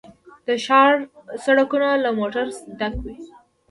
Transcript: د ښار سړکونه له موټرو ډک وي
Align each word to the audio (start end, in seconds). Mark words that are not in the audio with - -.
د 0.47 0.49
ښار 0.65 0.93
سړکونه 1.43 1.89
له 2.03 2.09
موټرو 2.19 2.51
ډک 2.79 2.93
وي 3.03 3.15